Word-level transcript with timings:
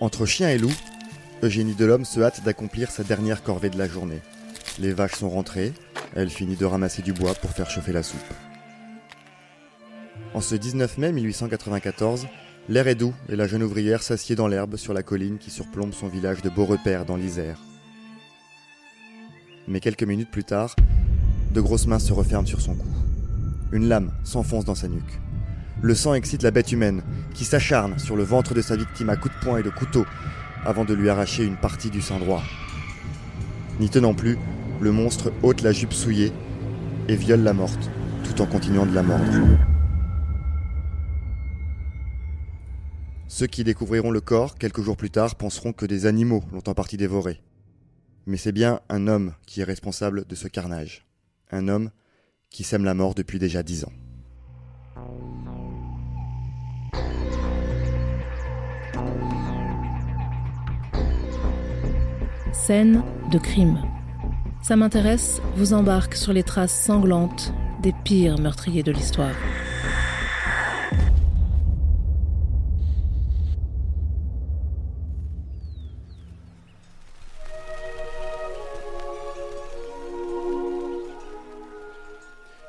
Entre 0.00 0.26
chien 0.26 0.48
et 0.48 0.58
loup, 0.58 0.72
Eugénie 1.42 1.74
Delhomme 1.74 2.04
se 2.04 2.20
hâte 2.20 2.44
d'accomplir 2.44 2.88
sa 2.90 3.02
dernière 3.02 3.42
corvée 3.42 3.68
de 3.68 3.78
la 3.78 3.88
journée. 3.88 4.20
Les 4.78 4.92
vaches 4.92 5.16
sont 5.16 5.28
rentrées, 5.28 5.72
elle 6.14 6.30
finit 6.30 6.54
de 6.54 6.64
ramasser 6.64 7.02
du 7.02 7.12
bois 7.12 7.34
pour 7.34 7.50
faire 7.50 7.68
chauffer 7.68 7.92
la 7.92 8.04
soupe. 8.04 8.20
En 10.34 10.40
ce 10.40 10.54
19 10.54 10.98
mai 10.98 11.10
1894, 11.10 12.28
l'air 12.68 12.86
est 12.86 12.94
doux 12.94 13.12
et 13.28 13.34
la 13.34 13.48
jeune 13.48 13.64
ouvrière 13.64 14.04
s'assied 14.04 14.36
dans 14.36 14.46
l'herbe 14.46 14.76
sur 14.76 14.94
la 14.94 15.02
colline 15.02 15.38
qui 15.38 15.50
surplombe 15.50 15.92
son 15.92 16.06
village 16.06 16.42
de 16.42 16.48
Beaurepaire 16.48 17.04
dans 17.04 17.16
l'Isère. 17.16 17.58
Mais 19.66 19.80
quelques 19.80 20.04
minutes 20.04 20.30
plus 20.30 20.44
tard, 20.44 20.76
de 21.52 21.60
grosses 21.60 21.88
mains 21.88 21.98
se 21.98 22.12
referment 22.12 22.46
sur 22.46 22.60
son 22.60 22.76
cou. 22.76 22.88
Une 23.72 23.88
lame 23.88 24.12
s'enfonce 24.22 24.64
dans 24.64 24.76
sa 24.76 24.86
nuque. 24.86 25.18
Le 25.80 25.94
sang 25.94 26.14
excite 26.14 26.42
la 26.42 26.50
bête 26.50 26.72
humaine, 26.72 27.02
qui 27.34 27.44
s'acharne 27.44 27.98
sur 27.98 28.16
le 28.16 28.24
ventre 28.24 28.52
de 28.52 28.60
sa 28.60 28.74
victime 28.74 29.10
à 29.10 29.16
coups 29.16 29.34
de 29.34 29.40
poing 29.44 29.58
et 29.58 29.62
de 29.62 29.70
couteau, 29.70 30.04
avant 30.64 30.84
de 30.84 30.92
lui 30.92 31.08
arracher 31.08 31.44
une 31.44 31.56
partie 31.56 31.90
du 31.90 32.02
sein 32.02 32.18
droit. 32.18 32.42
N'y 33.78 33.88
tenant 33.88 34.14
plus, 34.14 34.38
le 34.80 34.90
monstre 34.90 35.32
ôte 35.42 35.62
la 35.62 35.70
jupe 35.70 35.92
souillée 35.92 36.32
et 37.06 37.14
viole 37.14 37.42
la 37.42 37.52
morte, 37.52 37.90
tout 38.24 38.42
en 38.42 38.46
continuant 38.46 38.86
de 38.86 38.94
la 38.94 39.04
mordre. 39.04 39.24
Ceux 43.28 43.46
qui 43.46 43.62
découvriront 43.62 44.10
le 44.10 44.20
corps 44.20 44.58
quelques 44.58 44.82
jours 44.82 44.96
plus 44.96 45.10
tard 45.10 45.36
penseront 45.36 45.72
que 45.72 45.86
des 45.86 46.06
animaux 46.06 46.42
l'ont 46.52 46.66
en 46.66 46.74
partie 46.74 46.96
dévoré. 46.96 47.40
Mais 48.26 48.36
c'est 48.36 48.52
bien 48.52 48.80
un 48.88 49.06
homme 49.06 49.32
qui 49.46 49.60
est 49.60 49.64
responsable 49.64 50.26
de 50.26 50.34
ce 50.34 50.48
carnage. 50.48 51.06
Un 51.52 51.68
homme 51.68 51.90
qui 52.50 52.64
sème 52.64 52.84
la 52.84 52.94
mort 52.94 53.14
depuis 53.14 53.38
déjà 53.38 53.62
dix 53.62 53.84
ans. 53.84 53.92
Scène 62.52 63.02
de 63.30 63.38
crime. 63.38 63.78
Ça 64.62 64.76
m'intéresse, 64.76 65.40
vous 65.56 65.74
embarque 65.74 66.14
sur 66.14 66.32
les 66.32 66.42
traces 66.42 66.84
sanglantes 66.84 67.52
des 67.82 67.92
pires 68.04 68.38
meurtriers 68.38 68.82
de 68.82 68.90
l'histoire. 68.90 69.34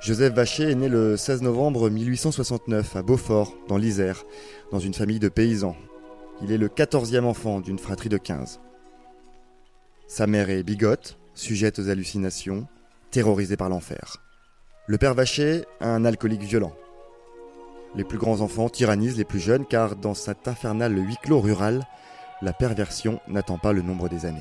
Joseph 0.02 0.33
Vacher 0.33 0.71
est 0.71 0.75
né 0.75 0.89
le 0.89 1.17
16 1.17 1.41
novembre 1.41 1.89
1869 1.89 2.95
à 2.95 3.02
Beaufort, 3.02 3.53
dans 3.67 3.77
l'Isère, 3.77 4.23
dans 4.71 4.80
une 4.80 4.93
famille 4.93 5.19
de 5.19 5.30
paysans. 5.30 5.75
Il 6.41 6.52
est 6.52 6.58
le 6.58 6.67
quatorzième 6.67 7.25
enfant 7.25 7.59
d'une 7.59 7.80
fratrie 7.80 8.09
de 8.09 8.17
15. 8.17 8.59
Sa 10.09 10.25
mère 10.25 10.49
est 10.49 10.63
bigote, 10.63 11.19
sujette 11.35 11.77
aux 11.77 11.88
hallucinations, 11.88 12.67
terrorisée 13.11 13.57
par 13.57 13.69
l'enfer. 13.69 14.17
Le 14.88 14.97
père 14.97 15.13
Vacher, 15.13 15.65
un 15.81 16.03
alcoolique 16.03 16.41
violent. 16.41 16.75
Les 17.95 18.03
plus 18.03 18.17
grands 18.17 18.41
enfants 18.41 18.69
tyrannisent 18.69 19.19
les 19.19 19.23
plus 19.23 19.39
jeunes 19.39 19.67
car 19.67 19.95
dans 19.95 20.15
cet 20.15 20.47
infernal 20.47 20.97
huis 20.97 21.17
clos 21.21 21.39
rural, 21.39 21.85
la 22.41 22.53
perversion 22.53 23.19
n'attend 23.27 23.59
pas 23.59 23.71
le 23.71 23.83
nombre 23.83 24.09
des 24.09 24.25
années. 24.25 24.39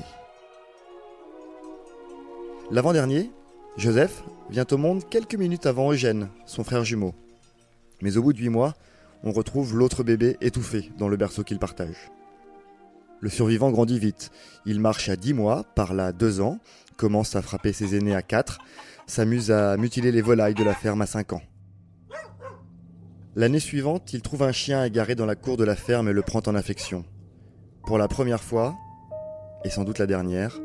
L'avant-dernier, 2.71 3.29
Joseph, 3.77 4.23
vient 4.49 4.67
au 4.71 4.77
monde 4.77 5.07
quelques 5.07 5.35
minutes 5.35 5.67
avant 5.67 5.91
Eugène, 5.91 6.29
son 6.47 6.63
frère 6.63 6.83
jumeau. 6.83 7.13
Mais 8.01 8.17
au 8.17 8.23
bout 8.23 8.33
de 8.33 8.39
huit 8.39 8.49
mois, 8.49 8.73
on 9.23 9.31
retrouve 9.31 9.77
l'autre 9.77 10.03
bébé 10.03 10.35
étouffé 10.41 10.89
dans 10.97 11.09
le 11.09 11.15
berceau 11.17 11.43
qu'il 11.43 11.59
partage. 11.59 12.09
Le 13.21 13.29
survivant 13.29 13.71
grandit 13.71 13.99
vite. 13.99 14.31
Il 14.65 14.79
marche 14.79 15.09
à 15.09 15.15
dix 15.15 15.33
mois, 15.33 15.65
parle 15.75 15.99
à 15.99 16.11
deux 16.13 16.39
ans, 16.41 16.59
commence 16.97 17.35
à 17.35 17.41
frapper 17.41 17.73
ses 17.73 17.95
aînés 17.95 18.15
à 18.15 18.21
quatre, 18.21 18.59
s'amuse 19.07 19.51
à 19.51 19.75
mutiler 19.77 20.11
les 20.11 20.21
volailles 20.21 20.53
de 20.53 20.63
la 20.63 20.73
ferme 20.73 21.01
à 21.01 21.05
cinq 21.05 21.33
ans. 21.33 21.41
L'année 23.35 23.59
suivante, 23.59 24.13
il 24.13 24.21
trouve 24.21 24.43
un 24.43 24.51
chien 24.51 24.83
égaré 24.83 25.15
dans 25.15 25.25
la 25.25 25.35
cour 25.35 25.57
de 25.57 25.63
la 25.63 25.75
ferme 25.75 26.09
et 26.09 26.13
le 26.13 26.21
prend 26.21 26.41
en 26.45 26.55
affection. 26.55 27.05
Pour 27.85 27.97
la 27.97 28.07
première 28.07 28.43
fois, 28.43 28.75
et 29.63 29.69
sans 29.69 29.83
doute 29.83 29.99
la 29.99 30.07
dernière, 30.07 30.59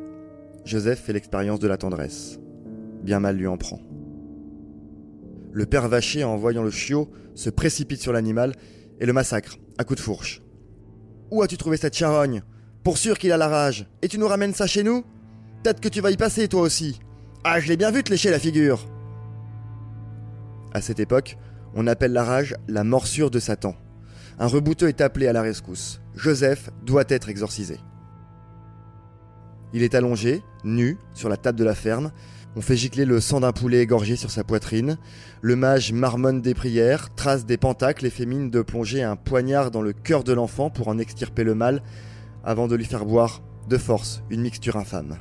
Joseph 0.65 1.03
fait 1.03 1.13
l'expérience 1.13 1.59
de 1.59 1.69
la 1.69 1.77
tendresse. 1.77 2.39
Bien 3.03 3.21
mal 3.21 3.37
lui 3.37 3.47
en 3.47 3.57
prend. 3.57 3.81
Le 5.53 5.67
père 5.67 5.89
Vacher, 5.89 6.25
en 6.25 6.37
voyant 6.37 6.63
le 6.63 6.71
chiot, 6.71 7.11
se 7.35 7.51
précipite 7.51 8.01
sur 8.01 8.13
l'animal 8.13 8.53
et 9.01 9.07
le 9.07 9.13
massacre, 9.13 9.59
à 9.79 9.85
coups 9.85 9.99
de 9.99 10.05
fourche. 10.05 10.44
Où 11.31 11.43
as-tu 11.43 11.57
trouvé 11.57 11.77
cette 11.77 11.97
charogne? 11.97 12.43
Pour 12.83 12.99
sûr 12.99 13.19
qu'il 13.19 13.33
a 13.33 13.37
la 13.37 13.49
rage. 13.49 13.87
Et 14.03 14.09
tu 14.09 14.19
nous 14.19 14.29
ramènes 14.29 14.55
ça 14.55 14.67
chez 14.67 14.83
nous? 14.83 15.05
Peut-être 15.63 15.81
que 15.81 15.89
tu 15.89 16.01
vas 16.01 16.11
y 16.11 16.17
passer 16.17 16.49
toi 16.49 16.61
aussi. 16.61 17.01
Ah, 17.43 17.61
je 17.61 17.69
l'ai 17.69 17.77
bien 17.77 17.91
vu 17.91 18.03
te 18.03 18.11
lécher 18.11 18.31
la 18.31 18.39
figure. 18.39 18.87
À 20.73 20.81
cette 20.81 21.01
époque, 21.01 21.39
on 21.75 21.87
appelle 21.87 22.13
la 22.13 22.25
rage 22.25 22.55
la 22.69 22.85
morsure 22.85 23.31
de 23.31 23.39
Satan. 23.39 23.75
Un 24.39 24.47
rebouteux 24.47 24.89
est 24.89 25.01
appelé 25.01 25.27
à 25.27 25.33
la 25.33 25.43
rescousse. 25.43 26.01
Joseph 26.15 26.71
doit 26.83 27.05
être 27.09 27.29
exorcisé. 27.29 27.79
Il 29.73 29.83
est 29.83 29.95
allongé, 29.95 30.43
nu, 30.65 30.99
sur 31.15 31.29
la 31.29 31.37
table 31.37 31.59
de 31.59 31.65
la 31.65 31.75
ferme. 31.75 32.13
On 32.57 32.61
fait 32.61 32.77
gicler 32.77 33.05
le 33.05 33.21
sang 33.21 33.41
d'un 33.41 33.53
poulet 33.53 33.81
égorgé 33.81 34.15
sur 34.15 34.31
sa 34.31 34.45
poitrine. 34.45 34.97
Le 35.43 35.57
mage 35.57 35.93
marmonne 35.93 36.41
des 36.41 36.55
prières, 36.55 37.13
trace 37.15 37.47
des 37.47 37.57
pentacles 37.57 38.07
et 38.07 38.11
fait 38.11 38.27
mine 38.27 38.49
de 38.49 38.63
plonger 38.63 39.03
un 39.03 39.17
poignard 39.17 39.73
dans 39.73 39.83
le 39.83 39.93
cœur 39.93 40.23
de 40.23 40.33
l'enfant 40.33 40.71
pour 40.71 40.87
en 40.87 40.99
extirper 40.99 41.43
le 41.43 41.57
mal, 41.57 41.83
avant 42.45 42.69
de 42.69 42.77
lui 42.77 42.85
faire 42.85 43.07
boire, 43.07 43.43
de 43.69 43.77
force, 43.77 44.23
une 44.31 44.43
mixture 44.43 44.77
infâme. 44.77 45.19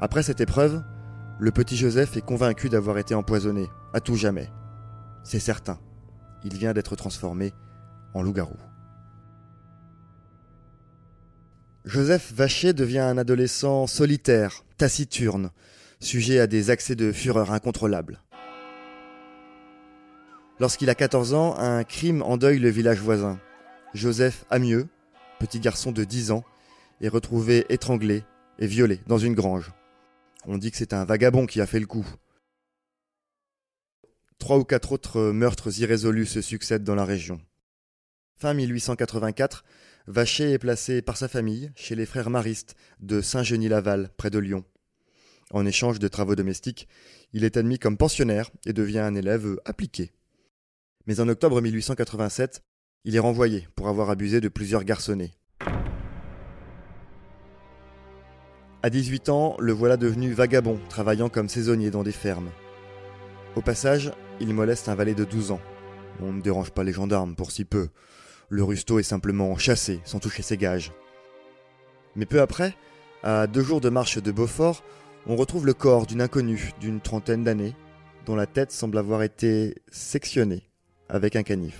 Après 0.00 0.22
cette 0.22 0.40
épreuve, 0.40 0.82
le 1.38 1.50
petit 1.50 1.76
Joseph 1.76 2.16
est 2.16 2.24
convaincu 2.24 2.70
d'avoir 2.70 2.96
été 2.96 3.14
empoisonné, 3.14 3.66
à 3.92 4.00
tout 4.00 4.16
jamais. 4.16 4.48
C'est 5.24 5.40
certain, 5.40 5.78
il 6.42 6.56
vient 6.56 6.72
d'être 6.72 6.96
transformé 6.96 7.52
en 8.14 8.22
loup-garou. 8.22 8.56
Joseph 11.84 12.32
Vacher 12.32 12.72
devient 12.72 13.00
un 13.00 13.18
adolescent 13.18 13.86
solitaire, 13.86 14.64
taciturne, 14.78 15.50
sujet 16.04 16.38
à 16.38 16.46
des 16.46 16.70
accès 16.70 16.94
de 16.94 17.12
fureur 17.12 17.52
incontrôlables. 17.52 18.20
Lorsqu'il 20.60 20.90
a 20.90 20.94
14 20.94 21.34
ans, 21.34 21.56
un 21.58 21.84
crime 21.84 22.22
endeuille 22.22 22.58
le 22.58 22.68
village 22.68 23.00
voisin. 23.00 23.40
Joseph 23.94 24.44
Amieux, 24.50 24.88
petit 25.38 25.60
garçon 25.60 25.92
de 25.92 26.04
10 26.04 26.30
ans, 26.30 26.44
est 27.00 27.08
retrouvé 27.08 27.66
étranglé 27.68 28.24
et 28.58 28.66
violé 28.66 29.00
dans 29.06 29.18
une 29.18 29.34
grange. 29.34 29.72
On 30.46 30.58
dit 30.58 30.70
que 30.70 30.76
c'est 30.76 30.92
un 30.92 31.04
vagabond 31.04 31.46
qui 31.46 31.60
a 31.60 31.66
fait 31.66 31.80
le 31.80 31.86
coup. 31.86 32.06
Trois 34.38 34.58
ou 34.58 34.64
quatre 34.64 34.92
autres 34.92 35.30
meurtres 35.30 35.80
irrésolus 35.80 36.26
se 36.26 36.40
succèdent 36.40 36.84
dans 36.84 36.94
la 36.94 37.04
région. 37.04 37.40
Fin 38.36 38.54
1884, 38.54 39.64
Vacher 40.08 40.50
est 40.50 40.58
placé 40.58 41.00
par 41.00 41.16
sa 41.16 41.28
famille 41.28 41.70
chez 41.76 41.94
les 41.94 42.06
frères 42.06 42.30
maristes 42.30 42.74
de 43.00 43.20
Saint-Genis-Laval, 43.20 44.10
près 44.16 44.30
de 44.30 44.38
Lyon. 44.38 44.64
En 45.52 45.66
échange 45.66 45.98
de 45.98 46.08
travaux 46.08 46.34
domestiques, 46.34 46.88
il 47.34 47.44
est 47.44 47.58
admis 47.58 47.78
comme 47.78 47.98
pensionnaire 47.98 48.50
et 48.64 48.72
devient 48.72 49.00
un 49.00 49.14
élève 49.14 49.58
appliqué. 49.66 50.10
Mais 51.06 51.20
en 51.20 51.28
octobre 51.28 51.60
1887, 51.60 52.62
il 53.04 53.16
est 53.16 53.20
renvoyé 53.20 53.68
pour 53.76 53.88
avoir 53.88 54.08
abusé 54.08 54.40
de 54.40 54.48
plusieurs 54.48 54.84
garçonnets. 54.84 55.32
À 58.82 58.90
18 58.90 59.28
ans, 59.28 59.56
le 59.58 59.72
voilà 59.72 59.96
devenu 59.96 60.32
vagabond, 60.32 60.80
travaillant 60.88 61.28
comme 61.28 61.48
saisonnier 61.50 61.90
dans 61.90 62.02
des 62.02 62.12
fermes. 62.12 62.50
Au 63.54 63.60
passage, 63.60 64.10
il 64.40 64.54
moleste 64.54 64.88
un 64.88 64.94
valet 64.94 65.14
de 65.14 65.24
12 65.24 65.50
ans. 65.50 65.60
On 66.20 66.32
ne 66.32 66.40
dérange 66.40 66.70
pas 66.70 66.82
les 66.82 66.92
gendarmes 66.92 67.36
pour 67.36 67.50
si 67.50 67.64
peu. 67.64 67.88
Le 68.48 68.64
rusto 68.64 68.98
est 68.98 69.04
simplement 69.04 69.56
chassé, 69.58 70.00
sans 70.04 70.18
toucher 70.18 70.42
ses 70.42 70.56
gages. 70.56 70.92
Mais 72.16 72.26
peu 72.26 72.40
après, 72.40 72.74
à 73.22 73.46
deux 73.46 73.62
jours 73.62 73.80
de 73.80 73.88
marche 73.88 74.18
de 74.18 74.32
Beaufort, 74.32 74.82
on 75.26 75.36
retrouve 75.36 75.66
le 75.66 75.74
corps 75.74 76.06
d'une 76.06 76.20
inconnue 76.20 76.72
d'une 76.80 77.00
trentaine 77.00 77.44
d'années, 77.44 77.74
dont 78.26 78.36
la 78.36 78.46
tête 78.46 78.72
semble 78.72 78.98
avoir 78.98 79.22
été 79.22 79.76
sectionnée 79.90 80.62
avec 81.08 81.36
un 81.36 81.42
canif. 81.42 81.78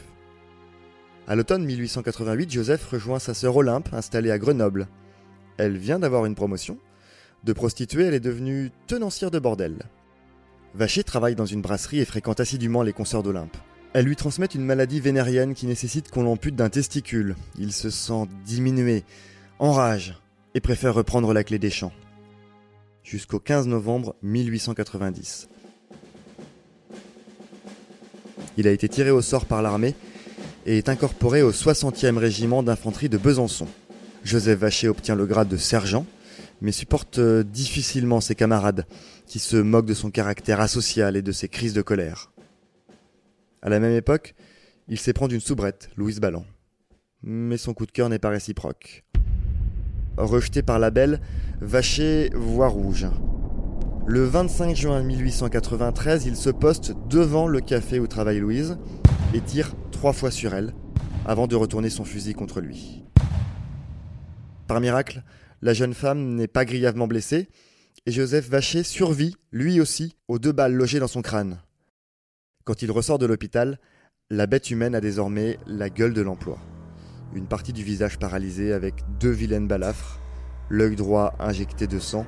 À 1.26 1.36
l'automne 1.36 1.64
1888, 1.64 2.50
Joseph 2.50 2.84
rejoint 2.86 3.18
sa 3.18 3.34
sœur 3.34 3.56
Olympe, 3.56 3.92
installée 3.92 4.30
à 4.30 4.38
Grenoble. 4.38 4.88
Elle 5.56 5.76
vient 5.76 5.98
d'avoir 5.98 6.26
une 6.26 6.34
promotion. 6.34 6.78
De 7.44 7.52
prostituée, 7.52 8.04
elle 8.04 8.14
est 8.14 8.20
devenue 8.20 8.70
tenancière 8.86 9.30
de 9.30 9.38
bordel. 9.38 9.78
Vacher 10.74 11.04
travaille 11.04 11.34
dans 11.34 11.46
une 11.46 11.62
brasserie 11.62 12.00
et 12.00 12.04
fréquente 12.04 12.40
assidûment 12.40 12.82
les 12.82 12.92
consoeurs 12.92 13.22
d'Olympe. 13.22 13.56
Elle 13.92 14.06
lui 14.06 14.16
transmet 14.16 14.46
une 14.46 14.64
maladie 14.64 15.00
vénérienne 15.00 15.54
qui 15.54 15.66
nécessite 15.66 16.10
qu'on 16.10 16.22
l'ampute 16.22 16.56
d'un 16.56 16.70
testicule. 16.70 17.36
Il 17.58 17.72
se 17.72 17.90
sent 17.90 18.26
diminué, 18.44 19.04
enrage, 19.58 20.18
et 20.54 20.60
préfère 20.60 20.94
reprendre 20.94 21.32
la 21.32 21.44
clé 21.44 21.58
des 21.58 21.70
champs. 21.70 21.92
Jusqu'au 23.02 23.40
15 23.40 23.66
novembre 23.66 24.14
1890. 24.22 25.48
Il 28.56 28.68
a 28.68 28.70
été 28.70 28.88
tiré 28.88 29.10
au 29.10 29.20
sort 29.20 29.46
par 29.46 29.60
l'armée 29.60 29.94
et 30.66 30.78
est 30.78 30.88
incorporé 30.88 31.42
au 31.42 31.50
60e 31.50 32.16
régiment 32.16 32.62
d'infanterie 32.62 33.08
de 33.08 33.18
Besançon. 33.18 33.66
Joseph 34.24 34.60
Vacher 34.60 34.88
obtient 34.88 35.16
le 35.16 35.26
grade 35.26 35.48
de 35.48 35.56
sergent, 35.56 36.06
mais 36.60 36.70
supporte 36.70 37.18
euh, 37.18 37.42
difficilement 37.42 38.20
ses 38.20 38.36
camarades, 38.36 38.86
qui 39.26 39.40
se 39.40 39.56
moquent 39.56 39.86
de 39.86 39.94
son 39.94 40.10
caractère 40.10 40.60
asocial 40.60 41.16
et 41.16 41.22
de 41.22 41.32
ses 41.32 41.48
crises 41.48 41.74
de 41.74 41.82
colère. 41.82 42.30
À 43.62 43.68
la 43.68 43.80
même 43.80 43.94
époque, 43.94 44.34
il 44.88 44.98
s'éprend 44.98 45.26
d'une 45.26 45.40
soubrette, 45.40 45.90
Louise 45.96 46.20
Balland. 46.20 46.46
Mais 47.24 47.56
son 47.56 47.74
coup 47.74 47.86
de 47.86 47.92
cœur 47.92 48.08
n'est 48.08 48.20
pas 48.20 48.28
réciproque. 48.28 49.02
Rejeté 50.16 50.62
par 50.62 50.78
la 50.78 50.90
belle, 50.90 51.20
Vacher 51.64 52.28
voit 52.34 52.66
rouge. 52.66 53.06
Le 54.04 54.24
25 54.24 54.74
juin 54.74 55.00
1893, 55.00 56.26
il 56.26 56.34
se 56.34 56.50
poste 56.50 56.92
devant 57.08 57.46
le 57.46 57.60
café 57.60 58.00
où 58.00 58.08
travaille 58.08 58.40
Louise 58.40 58.78
et 59.32 59.40
tire 59.40 59.72
trois 59.92 60.12
fois 60.12 60.32
sur 60.32 60.54
elle 60.54 60.74
avant 61.24 61.46
de 61.46 61.54
retourner 61.54 61.88
son 61.88 62.04
fusil 62.04 62.34
contre 62.34 62.60
lui. 62.60 63.04
Par 64.66 64.80
miracle, 64.80 65.22
la 65.62 65.72
jeune 65.72 65.94
femme 65.94 66.34
n'est 66.34 66.48
pas 66.48 66.64
grièvement 66.64 67.06
blessée 67.06 67.48
et 68.06 68.10
Joseph 68.10 68.48
Vacher 68.48 68.82
survit, 68.82 69.36
lui 69.52 69.80
aussi, 69.80 70.16
aux 70.26 70.40
deux 70.40 70.50
balles 70.50 70.74
logées 70.74 70.98
dans 70.98 71.06
son 71.06 71.22
crâne. 71.22 71.60
Quand 72.64 72.82
il 72.82 72.90
ressort 72.90 73.20
de 73.20 73.26
l'hôpital, 73.26 73.78
la 74.30 74.48
bête 74.48 74.68
humaine 74.72 74.96
a 74.96 75.00
désormais 75.00 75.58
la 75.68 75.90
gueule 75.90 76.12
de 76.12 76.22
l'emploi. 76.22 76.58
Une 77.36 77.46
partie 77.46 77.72
du 77.72 77.84
visage 77.84 78.18
paralysé 78.18 78.72
avec 78.72 78.96
deux 79.20 79.30
vilaines 79.30 79.68
balafres, 79.68 80.21
l'œil 80.72 80.96
droit 80.96 81.34
injecté 81.38 81.86
de 81.86 81.98
sang 81.98 82.24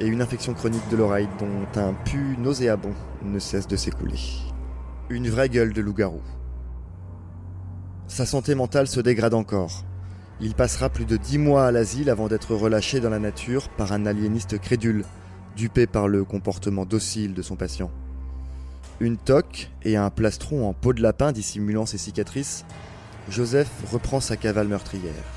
et 0.00 0.06
une 0.06 0.22
infection 0.22 0.54
chronique 0.54 0.88
de 0.90 0.96
l'oreille 0.96 1.28
dont 1.38 1.80
un 1.80 1.92
pu 1.92 2.36
nauséabond 2.38 2.94
ne 3.22 3.38
cesse 3.38 3.68
de 3.68 3.76
s'écouler. 3.76 4.18
Une 5.10 5.28
vraie 5.28 5.50
gueule 5.50 5.74
de 5.74 5.82
loup-garou. 5.82 6.22
Sa 8.06 8.24
santé 8.24 8.54
mentale 8.54 8.86
se 8.88 9.00
dégrade 9.00 9.34
encore. 9.34 9.84
Il 10.40 10.54
passera 10.54 10.88
plus 10.88 11.04
de 11.04 11.18
dix 11.18 11.36
mois 11.36 11.66
à 11.66 11.70
l'asile 11.70 12.08
avant 12.08 12.28
d'être 12.28 12.54
relâché 12.54 13.00
dans 13.00 13.10
la 13.10 13.18
nature 13.18 13.68
par 13.68 13.92
un 13.92 14.06
aliéniste 14.06 14.58
crédule, 14.58 15.04
dupé 15.54 15.86
par 15.86 16.08
le 16.08 16.24
comportement 16.24 16.86
docile 16.86 17.34
de 17.34 17.42
son 17.42 17.56
patient. 17.56 17.90
Une 19.00 19.18
toque 19.18 19.70
et 19.82 19.96
un 19.96 20.08
plastron 20.08 20.66
en 20.66 20.72
peau 20.72 20.94
de 20.94 21.02
lapin 21.02 21.30
dissimulant 21.30 21.84
ses 21.84 21.98
cicatrices, 21.98 22.64
Joseph 23.28 23.70
reprend 23.92 24.20
sa 24.20 24.38
cavale 24.38 24.68
meurtrière. 24.68 25.35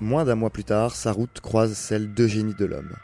Moins 0.00 0.26
d'un 0.26 0.34
mois 0.34 0.50
plus 0.50 0.64
tard, 0.64 0.94
sa 0.94 1.10
route 1.10 1.40
croise 1.40 1.72
celle 1.72 2.12
d'Eugénie 2.12 2.54
de 2.54 2.66
l'Homme. 2.66 2.94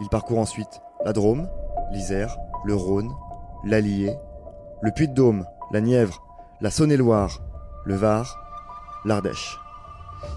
Il 0.00 0.08
parcourt 0.10 0.38
ensuite 0.38 0.82
la 1.02 1.14
Drôme, 1.14 1.48
l'Isère, 1.92 2.36
le 2.66 2.74
Rhône, 2.74 3.10
l'Allier, 3.64 4.14
le 4.82 4.90
Puy-de-Dôme, 4.90 5.46
la 5.72 5.80
Nièvre, 5.80 6.22
la 6.60 6.70
Saône-et-Loire, 6.70 7.40
le 7.86 7.94
Var, 7.94 8.38
l'Ardèche. 9.06 9.58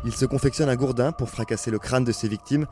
Il 0.06 0.14
se 0.14 0.26
confectionne 0.26 0.70
un 0.70 0.76
gourdin 0.78 1.12
pour 1.12 1.30
fracasser 1.30 1.70
le 1.70 1.80
crâne 1.80 2.06
de 2.06 2.14
ses 2.14 2.30
victimes 2.30 2.66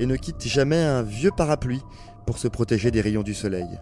et 0.00 0.06
ne 0.06 0.16
quitte 0.16 0.42
jamais 0.42 0.82
un 0.82 1.02
vieux 1.02 1.30
parapluie 1.30 1.84
pour 2.26 2.38
se 2.38 2.48
protéger 2.48 2.90
des 2.90 3.00
rayons 3.00 3.22
du 3.22 3.34
soleil. 3.34 3.78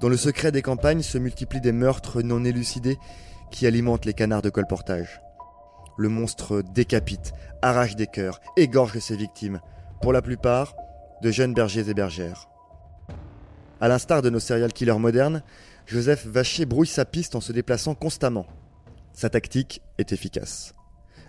Dans 0.00 0.08
le 0.08 0.16
secret 0.16 0.52
des 0.52 0.62
campagnes 0.62 1.02
se 1.02 1.18
multiplient 1.18 1.60
des 1.60 1.72
meurtres 1.72 2.22
non 2.22 2.44
élucidés 2.44 2.98
qui 3.50 3.66
alimentent 3.66 4.04
les 4.04 4.14
canards 4.14 4.42
de 4.42 4.50
colportage. 4.50 5.20
Le 5.96 6.08
monstre 6.08 6.62
décapite, 6.62 7.32
arrache 7.62 7.96
des 7.96 8.06
cœurs, 8.06 8.40
égorge 8.56 8.98
ses 8.98 9.16
victimes, 9.16 9.60
pour 10.02 10.12
la 10.12 10.22
plupart 10.22 10.74
de 11.22 11.30
jeunes 11.30 11.54
bergers 11.54 11.88
et 11.88 11.94
bergères. 11.94 12.48
À 13.80 13.88
l'instar 13.88 14.22
de 14.22 14.30
nos 14.30 14.40
serial 14.40 14.72
killers 14.72 14.98
modernes, 14.98 15.42
Joseph 15.86 16.26
Vacher 16.26 16.64
brouille 16.64 16.86
sa 16.86 17.04
piste 17.04 17.34
en 17.34 17.40
se 17.40 17.52
déplaçant 17.52 17.94
constamment. 17.94 18.46
Sa 19.12 19.30
tactique 19.30 19.82
est 19.98 20.12
efficace. 20.12 20.74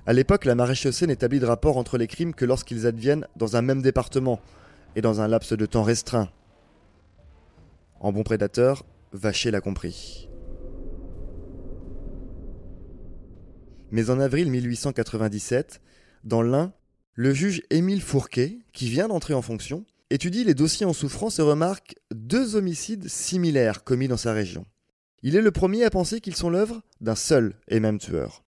À 0.07 0.13
l'époque, 0.13 0.45
la 0.45 0.55
maréchaussée 0.55 1.07
n'établit 1.07 1.39
de 1.39 1.45
rapport 1.45 1.77
entre 1.77 1.97
les 1.97 2.07
crimes 2.07 2.33
que 2.33 2.45
lorsqu'ils 2.45 2.87
adviennent 2.87 3.27
dans 3.35 3.55
un 3.55 3.61
même 3.61 3.81
département 3.81 4.39
et 4.95 5.01
dans 5.01 5.21
un 5.21 5.27
laps 5.27 5.53
de 5.53 5.65
temps 5.65 5.83
restreint. 5.83 6.29
En 7.99 8.11
bon 8.11 8.23
prédateur, 8.23 8.83
Vacher 9.13 9.51
l'a 9.51 9.61
compris. 9.61 10.29
Mais 13.95 14.09
en 14.09 14.19
avril 14.19 14.51
1897, 14.51 15.79
dans 16.25 16.41
l'Ain, 16.41 16.73
le 17.13 17.33
juge 17.33 17.61
Émile 17.69 18.01
Fourquet, 18.01 18.59
qui 18.73 18.89
vient 18.89 19.07
d'entrer 19.07 19.33
en 19.33 19.41
fonction, 19.41 19.85
étudie 20.09 20.43
les 20.43 20.53
dossiers 20.53 20.85
en 20.85 20.91
souffrance 20.91 21.39
et 21.39 21.43
remarque 21.43 21.95
deux 22.13 22.57
homicides 22.57 23.07
similaires 23.07 23.85
commis 23.85 24.09
dans 24.09 24.17
sa 24.17 24.33
région. 24.33 24.65
Il 25.23 25.37
est 25.37 25.41
le 25.41 25.51
premier 25.51 25.85
à 25.85 25.89
penser 25.89 26.19
qu'ils 26.19 26.35
sont 26.35 26.49
l'œuvre 26.49 26.81
d'un 26.99 27.15
seul 27.15 27.55
et 27.69 27.79
même 27.79 27.97
tueur. 27.97 28.43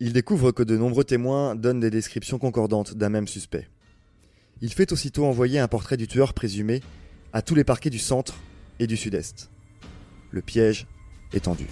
Il 0.00 0.12
découvre 0.12 0.50
que 0.50 0.64
de 0.64 0.76
nombreux 0.76 1.04
témoins 1.04 1.54
donnent 1.54 1.78
des 1.78 1.90
descriptions 1.90 2.40
concordantes 2.40 2.94
d'un 2.96 3.10
même 3.10 3.28
suspect. 3.28 3.68
Il 4.60 4.72
fait 4.72 4.90
aussitôt 4.90 5.24
envoyer 5.24 5.60
un 5.60 5.68
portrait 5.68 5.98
du 5.98 6.08
tueur 6.08 6.34
présumé 6.34 6.82
à 7.32 7.42
tous 7.42 7.54
les 7.54 7.62
parquets 7.62 7.90
du 7.90 8.00
centre 8.00 8.34
et 8.80 8.88
du 8.88 8.96
sud-est. 8.96 9.50
Le 10.32 10.42
piège 10.42 10.88
est 11.32 11.44
tendu. 11.44 11.68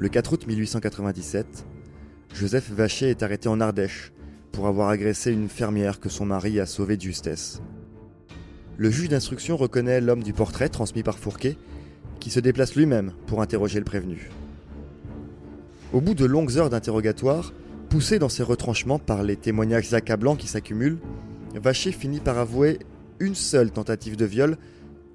Le 0.00 0.08
4 0.08 0.32
août 0.32 0.46
1897, 0.46 1.66
Joseph 2.32 2.70
Vacher 2.70 3.10
est 3.10 3.24
arrêté 3.24 3.48
en 3.48 3.60
Ardèche 3.60 4.12
pour 4.52 4.68
avoir 4.68 4.90
agressé 4.90 5.32
une 5.32 5.48
fermière 5.48 5.98
que 5.98 6.08
son 6.08 6.24
mari 6.24 6.60
a 6.60 6.66
sauvée 6.66 6.96
de 6.96 7.02
justesse. 7.02 7.60
Le 8.76 8.90
juge 8.90 9.08
d'instruction 9.08 9.56
reconnaît 9.56 10.00
l'homme 10.00 10.22
du 10.22 10.32
portrait 10.32 10.68
transmis 10.68 11.02
par 11.02 11.18
Fourquet, 11.18 11.56
qui 12.20 12.30
se 12.30 12.38
déplace 12.38 12.76
lui-même 12.76 13.10
pour 13.26 13.42
interroger 13.42 13.80
le 13.80 13.84
prévenu. 13.84 14.30
Au 15.92 16.00
bout 16.00 16.14
de 16.14 16.26
longues 16.26 16.58
heures 16.58 16.70
d'interrogatoire, 16.70 17.52
poussé 17.88 18.20
dans 18.20 18.28
ses 18.28 18.44
retranchements 18.44 19.00
par 19.00 19.24
les 19.24 19.36
témoignages 19.36 19.92
accablants 19.94 20.36
qui 20.36 20.46
s'accumulent, 20.46 21.00
Vacher 21.60 21.90
finit 21.90 22.20
par 22.20 22.38
avouer 22.38 22.78
une 23.18 23.34
seule 23.34 23.72
tentative 23.72 24.14
de 24.14 24.26
viol 24.26 24.58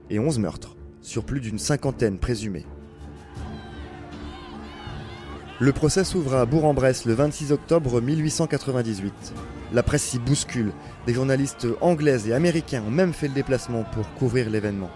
et 0.10 0.20
onze 0.20 0.40
meurtres, 0.40 0.76
sur 1.02 1.24
plus 1.24 1.40
d'une 1.40 1.58
cinquantaine 1.58 2.18
présumés. 2.18 2.66
Le 5.64 5.72
procès 5.72 6.04
s'ouvre 6.04 6.36
à 6.36 6.46
Bourg-en-Bresse 6.46 7.06
le 7.06 7.14
26 7.14 7.54
octobre 7.54 8.02
1898. 8.02 9.14
La 9.72 9.82
presse 9.82 10.04
s'y 10.04 10.20
bouscule. 10.20 10.74
Des 11.08 11.14
journalistes 11.14 11.68
anglaises 11.80 12.28
et 12.28 12.34
américains 12.34 12.84
ont 12.86 12.92
même 12.92 13.14
fait 13.14 13.30
le 13.30 13.34
déplacement 13.34 13.86
pour 13.94 14.14
couvrir 14.16 14.50
l'événement. 14.50 14.90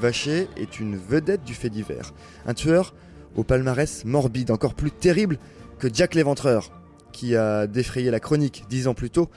Vacher 0.00 0.48
est 0.56 0.80
une 0.80 0.96
vedette 0.96 1.44
du 1.44 1.54
fait 1.54 1.70
divers. 1.70 2.12
Un 2.46 2.54
tueur 2.54 2.96
au 3.36 3.44
palmarès 3.44 4.04
morbide, 4.04 4.50
encore 4.50 4.74
plus 4.74 4.90
terrible 4.90 5.38
que 5.78 5.86
Jack 5.94 6.16
l'Éventreur, 6.16 6.72
qui 7.12 7.36
a 7.36 7.68
défrayé 7.68 8.10
la 8.10 8.18
chronique 8.18 8.64
dix 8.68 8.88
ans 8.88 8.94
plus 8.94 9.10
tôt 9.10 9.30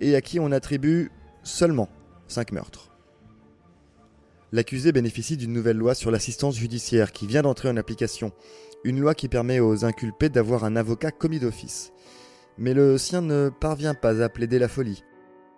et 0.00 0.16
à 0.16 0.20
qui 0.20 0.40
on 0.40 0.50
attribue 0.50 1.12
seulement 1.44 1.88
cinq 2.26 2.50
meurtres. 2.50 2.91
L'accusé 4.52 4.92
bénéficie 4.92 5.38
d'une 5.38 5.54
nouvelle 5.54 5.78
loi 5.78 5.94
sur 5.94 6.10
l'assistance 6.10 6.56
judiciaire 6.56 7.12
qui 7.12 7.26
vient 7.26 7.40
d'entrer 7.40 7.70
en 7.70 7.76
application 7.78 8.32
une 8.84 9.00
loi 9.00 9.14
qui 9.14 9.28
permet 9.28 9.60
aux 9.60 9.86
inculpés 9.86 10.28
d'avoir 10.28 10.64
un 10.64 10.76
avocat 10.76 11.10
commis 11.10 11.40
d'office. 11.40 11.92
Mais 12.58 12.74
le 12.74 12.98
sien 12.98 13.22
ne 13.22 13.48
parvient 13.48 13.94
pas 13.94 14.22
à 14.22 14.28
plaider 14.28 14.58
la 14.58 14.68
folie. 14.68 15.04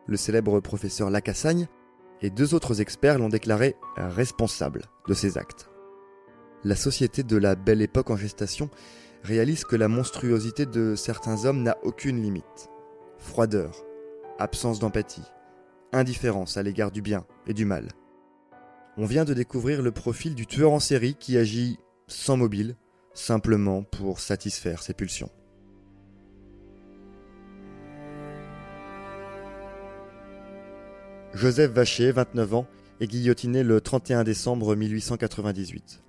Le 0.07 0.17
célèbre 0.17 0.61
professeur 0.61 1.11
Lacassagne 1.11 1.67
et 2.23 2.31
deux 2.31 2.55
autres 2.55 2.81
experts 2.81 3.19
l'ont 3.19 3.29
déclaré 3.29 3.75
responsable 3.97 4.83
de 5.09 5.15
ces 5.15 5.39
actes. 5.39 5.69
La 6.63 6.77
société 6.77 7.25
de 7.25 7.37
la 7.37 7.57
belle 7.57 7.83
époque 7.83 8.11
en 8.11 8.17
gestation 8.17 8.71
réalise 9.25 9.65
que 9.65 9.75
la 9.75 9.89
monstruosité 9.89 10.67
de 10.67 10.95
certains 10.95 11.47
hommes 11.47 11.63
n'a 11.63 11.79
aucune 11.83 12.23
limite. 12.23 12.69
Froideur, 13.19 13.85
absence 14.39 14.79
d'empathie, 14.79 15.25
indifférence 15.93 16.57
à 16.57 16.63
l'égard 16.63 16.93
du 16.93 17.03
bien 17.03 17.27
et 17.49 17.55
du 17.55 17.65
mal. 17.65 17.89
On 18.97 19.07
vient 19.07 19.25
de 19.25 19.35
découvrir 19.35 19.83
le 19.83 19.91
profil 19.91 20.37
du 20.37 20.47
tueur 20.47 20.71
en 20.71 20.79
série 20.79 21.17
qui 21.17 21.37
agit 21.37 21.79
sans 22.07 22.37
mobile, 22.37 22.77
simplement 23.13 23.83
pour 23.83 24.21
satisfaire 24.21 24.83
ses 24.83 24.95
pulsions. 24.95 25.31
Joseph 31.33 31.73
Vacher, 31.73 32.13
29 32.13 32.55
ans, 32.55 32.67
est 33.01 33.09
guillotiné 33.09 33.65
le 33.65 33.81
31 33.81 34.23
décembre 34.23 34.77
1898. 34.77 36.05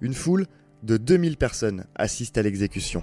Une 0.00 0.14
foule 0.14 0.46
de 0.82 0.96
2000 0.96 1.36
personnes 1.36 1.84
assiste 1.94 2.38
à 2.38 2.42
l'exécution. 2.42 3.02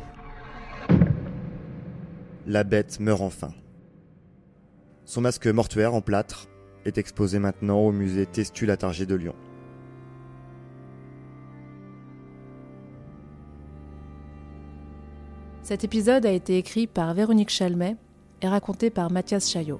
La 2.48 2.63
bête 2.63 3.00
meurt 3.00 3.22
enfin. 3.22 3.54
Son 5.06 5.22
masque 5.22 5.46
mortuaire 5.46 5.94
en 5.94 6.01
plâtre 6.01 6.48
est 6.86 6.98
exposé 6.98 7.40
maintenant 7.40 7.80
au 7.80 7.92
musée 7.92 8.26
Testu-Latargé 8.26 9.06
de 9.06 9.16
Lyon. 9.16 9.36
Cet 15.64 15.84
épisode 15.84 16.26
a 16.26 16.32
été 16.32 16.58
écrit 16.58 16.88
par 16.88 17.14
Véronique 17.14 17.50
Chalmet 17.50 17.96
et 18.42 18.48
raconté 18.48 18.90
par 18.90 19.12
Mathias 19.12 19.50
Chaillot. 19.50 19.80